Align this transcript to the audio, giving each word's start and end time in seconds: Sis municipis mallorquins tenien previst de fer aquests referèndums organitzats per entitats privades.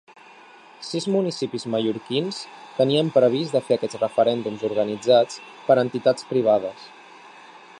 Sis 0.85 1.05
municipis 1.15 1.65
mallorquins 1.73 2.39
tenien 2.79 3.11
previst 3.17 3.57
de 3.57 3.61
fer 3.67 3.77
aquests 3.77 4.01
referèndums 4.05 4.65
organitzats 4.71 5.37
per 5.69 5.77
entitats 5.83 6.27
privades. 6.33 6.89